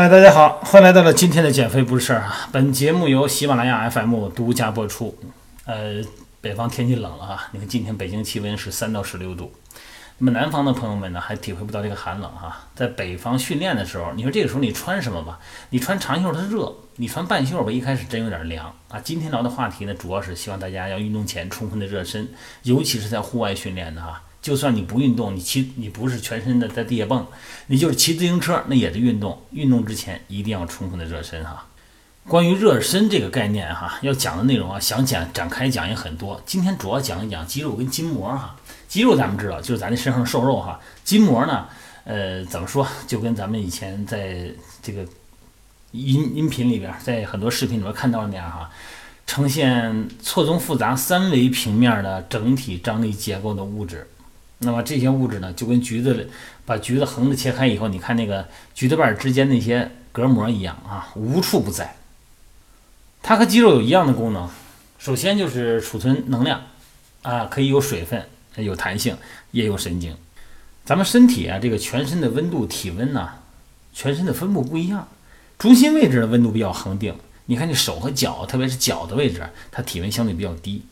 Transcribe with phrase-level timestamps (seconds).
[0.00, 2.48] 嗨，大家好，欢迎来到了今天的减肥不是事儿啊！
[2.52, 5.18] 本节目由喜马拉雅 FM 独家播出。
[5.64, 6.00] 呃，
[6.40, 9.52] 北方天气冷了啊，你看今天北京气温是三到十六度，
[10.18, 12.68] 那么南方的朋友们呢还体会不到这个寒冷哈。
[12.76, 15.40] 在北方训练的时候，你说这个时候你穿什么吧？
[15.70, 19.00] 你穿长袖它热，你穿半袖吧，一开始真有点凉啊。
[19.00, 22.28] 今天聊的话题呢，主要是希望大家要运动前充分的热身，
[22.62, 24.22] 尤其是在户外训练的哈。
[24.48, 27.26] 就算你不运动，你骑你不是全身的在地下蹦，
[27.66, 29.38] 你就是骑自行车，那也是运动。
[29.50, 31.66] 运动之前一定要充分的热身哈。
[32.26, 36.40] 关于热身这个概念哈，要讲的内容啊，想讲展开讲也很多。
[36.46, 38.56] 今天主要讲一讲肌肉跟筋膜哈。
[38.88, 41.66] 肌肉咱们知道就是咱的身上瘦肉哈，筋膜呢，
[42.04, 42.88] 呃，怎么说？
[43.06, 44.50] 就跟咱们以前在
[44.82, 45.04] 这个
[45.90, 48.70] 音音频里边，在很多视频里边看到的那样哈，
[49.26, 54.08] 呈现错综复杂三维平面的整体张力结构的物质。
[54.58, 56.28] 那么这些物质呢，就跟橘子
[56.66, 61.96] 把橘子横着切开以后，你看那个橘子瓣之间那些隔膜一样啊，无处不在。
[63.22, 64.48] 它和肌肉有一样的功能，
[64.98, 66.62] 首先就是储存能量
[67.22, 69.16] 啊，可以有水分，有弹性，
[69.52, 70.16] 也有神经。
[70.84, 73.28] 咱们身体啊，这个全身的温度、体温呢，
[73.92, 75.06] 全身的分布不一样，
[75.58, 77.14] 中心位置的温度比较恒定。
[77.46, 80.82] 你看你手和脚，特别是脚的位置，它体温相对比较低。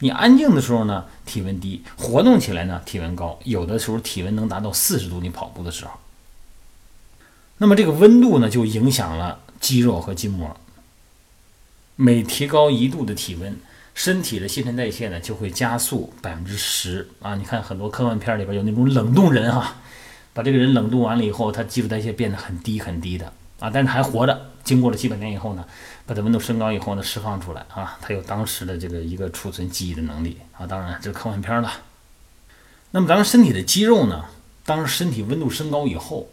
[0.00, 3.38] 你安静的时候呢，体温低；活动起来呢，体温高。
[3.44, 5.92] 有的时候体温能达到四十度，你跑步的时候。
[7.58, 10.54] 那么这个温度呢，就影响了肌肉和筋膜。
[11.96, 13.56] 每提高一度的体温，
[13.94, 17.34] 身体的新陈代谢呢就会加速百分之十啊！
[17.36, 19.76] 你看很多科幻片里边有那种冷冻人哈，
[20.34, 24.52] 把这个人冷冻完了以后，他基础代谢变得很低很低的啊，但是还活着。
[24.64, 25.64] 经过了几百年以后呢？
[26.06, 30.66] 把它温度升高以后呢，释放出来啊，它有当时的这个一个储存记忆的能力啊。
[30.66, 31.72] 当然，这是科幻片了。
[32.90, 34.24] 那么咱们身体的肌肉呢，
[34.64, 36.28] 当身体温度升高以后，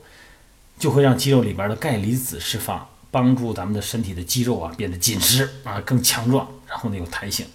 [0.80, 7.46] 就会让肌肉里边的钙离子释放，帮助咱们的身体的肌肉啊变得紧实啊，更强壮，然后呢有弹性。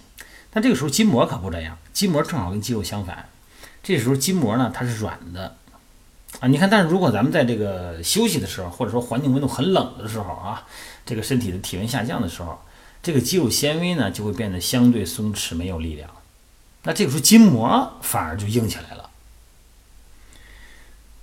[0.49, 3.27] 但这个时候筋膜可不这样，筋膜正好跟肌肉相反。
[3.83, 5.57] 这时候筋膜呢，它是软的
[6.39, 6.47] 啊。
[6.47, 10.65] 你看，但是如果咱们在这个休息的时候，或者说环境温度很冷的时候啊。
[11.05, 12.59] 这个身体的体温下降的时候，
[13.01, 16.07] 这个肌肉纤维呢就会变得相对松弛，没有力量。
[16.83, 19.09] 那这个时候筋膜反而就硬起来了。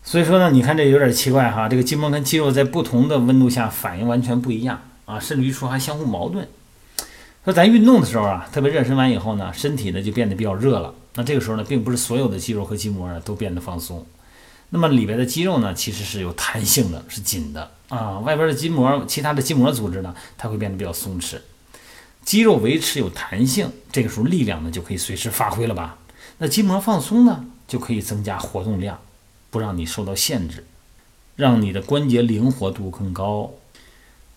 [0.03, 6.49] 所以说呢，你看这有点奇怪哈，这个筋膜跟肌肉在不同的温度下反应完全不一样啊，甚至于说还相互矛盾。
[7.45, 10.93] 说咱运动的时候啊，特别热身完以后呢，身体呢就变得比较热了。
[11.15, 14.05] 那这个时候呢，并不是所有的肌肉和筋膜呢都变得放松。
[14.71, 18.19] 那么里边的肌肉呢，其实是有弹性的，是紧的啊。
[18.21, 21.39] 外边的筋膜，其他的筋膜组织呢，它会变得比较松弛。
[22.25, 25.99] 肌肉维持有弹性，这个时候力量呢就可以随时发挥了吧？
[26.39, 28.99] 那筋膜放松呢，就可以增加活动量，
[29.51, 30.67] 不让你受到限制，
[31.37, 33.53] 让你的关节灵活度更高。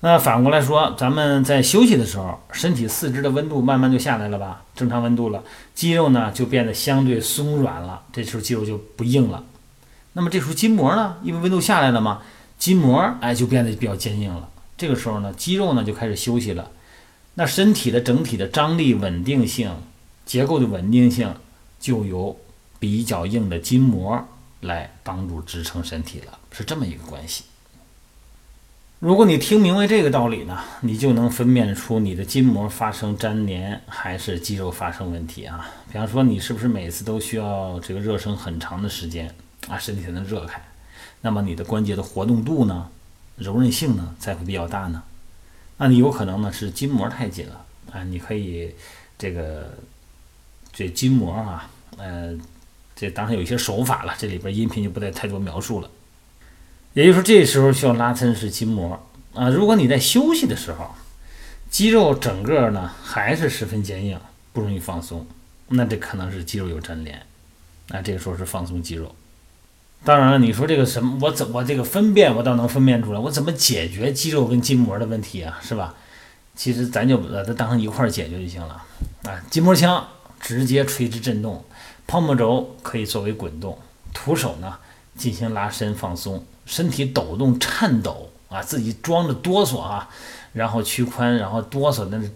[0.01, 4.63] 那反过来说，咱们在休息的时候，身体四肢的温度慢慢就下来了吧？
[4.75, 9.43] 正常温度了，肌肉呢就变得相对松软了，这时候肌肉就不硬了。
[10.19, 12.21] 那么这时候筋膜呢，因为温度下来了嘛，
[12.57, 14.49] 筋膜哎就变得比较坚硬了。
[14.77, 16.69] 这个时候呢，肌肉呢就开始休息了。
[17.35, 19.73] 那身体的整体的张力稳定性、
[20.25, 21.33] 结构的稳定性，
[21.79, 22.37] 就由
[22.79, 24.27] 比较硬的筋膜
[24.59, 27.45] 来帮助支撑身体了，是这么一个关系。
[28.99, 35.65] 如果你听明白这个道理呢，你就能分辨出你的筋膜发生粘连还是肌肉发生问题啊。
[35.89, 39.33] 比方说，你是不是每次都需要这个热身很长的时间？
[39.69, 40.61] 啊，身体才能热开，
[41.21, 42.89] 那么你的关节的活动度呢，
[43.37, 45.03] 柔韧性呢才会比较大呢。
[45.77, 48.73] 那你有可能呢是筋膜太紧了啊，你可以
[49.17, 49.77] 这个
[50.73, 52.35] 这筋膜啊，呃，
[52.95, 55.89] 这当然有一些手法了，这里边音频就不再太多描述了。
[56.93, 59.01] 也就是说，这时候需要拉伸是筋膜
[59.33, 59.47] 啊。
[59.49, 60.95] 如果你在休息的时候，
[61.69, 64.19] 肌肉整个呢还是十分坚硬，
[64.51, 65.25] 不容易放松，
[65.67, 67.25] 那这可能是肌肉有粘连，
[67.89, 69.15] 那这个时候是放松肌肉。
[70.05, 73.19] 当然了，你说这个什么，我怎我这个分辨，我倒能分辨出来。
[73.19, 75.59] 我怎么解决肌肉跟筋膜的问题啊？
[75.61, 75.93] 是吧？
[76.55, 78.81] 其实咱就把它当成一块儿解决就行了
[79.23, 79.39] 啊。
[79.49, 80.07] 筋膜枪
[80.39, 81.63] 直接垂直振动，
[82.07, 83.77] 泡沫轴可以作为滚动，
[84.13, 84.77] 徒手呢
[85.15, 90.09] 进行拉伸放松，身体抖动颤抖啊，自己装着哆嗦啊，
[90.53, 92.31] 然后屈髋，然后哆嗦，那是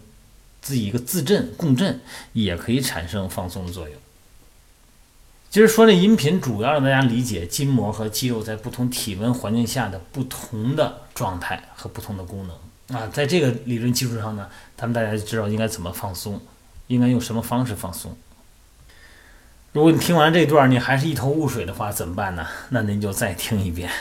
[0.61, 1.99] 自己一个自振共振，
[2.33, 3.97] 也可以产生放松的作用。
[5.53, 16.41] 其实说这音频主要让大家理解筋膜和肌肉在不同体温环境下的不同的状态和不同的功能啊，在这个理论基础上呢，咱们大家就知道应该怎么放松，
[16.87, 18.17] 应该用什么方式放松。
[19.73, 22.47] 如果你听完这段你还是一头雾水的话，怎么办呢？
[22.69, 23.91] 那您就再听一遍。